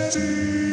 [0.00, 0.69] Majesty.